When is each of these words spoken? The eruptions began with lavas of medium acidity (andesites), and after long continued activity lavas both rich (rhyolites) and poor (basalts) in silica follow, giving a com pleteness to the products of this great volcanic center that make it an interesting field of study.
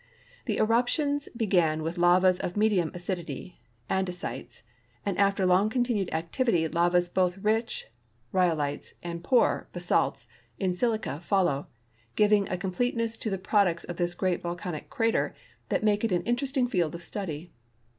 The 0.45 0.57
eruptions 0.57 1.29
began 1.37 1.83
with 1.83 1.99
lavas 1.99 2.39
of 2.39 2.57
medium 2.57 2.89
acidity 2.95 3.61
(andesites), 3.87 4.63
and 5.05 5.15
after 5.19 5.45
long 5.45 5.69
continued 5.69 6.11
activity 6.11 6.67
lavas 6.67 7.07
both 7.07 7.37
rich 7.37 7.85
(rhyolites) 8.33 8.93
and 9.03 9.23
poor 9.23 9.67
(basalts) 9.73 10.25
in 10.57 10.73
silica 10.73 11.19
follow, 11.19 11.67
giving 12.15 12.49
a 12.49 12.57
com 12.57 12.71
pleteness 12.71 13.19
to 13.19 13.29
the 13.29 13.37
products 13.37 13.83
of 13.83 13.97
this 13.97 14.15
great 14.15 14.41
volcanic 14.41 14.91
center 14.91 15.35
that 15.69 15.83
make 15.83 16.03
it 16.03 16.11
an 16.11 16.23
interesting 16.23 16.67
field 16.67 16.95
of 16.95 17.03
study. 17.03 17.51